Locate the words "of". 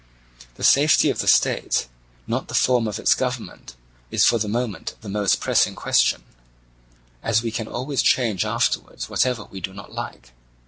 1.11-1.19, 2.87-2.97